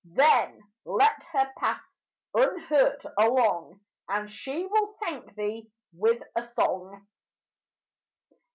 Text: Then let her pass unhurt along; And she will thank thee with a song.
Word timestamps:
Then 0.03 0.59
let 0.83 1.23
her 1.31 1.51
pass 1.59 1.79
unhurt 2.33 3.03
along; 3.19 3.81
And 4.09 4.31
she 4.31 4.65
will 4.65 4.95
thank 4.99 5.35
thee 5.35 5.69
with 5.93 6.23
a 6.35 6.41
song. 6.41 7.05